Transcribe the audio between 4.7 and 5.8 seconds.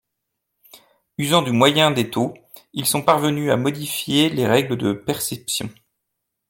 de perception.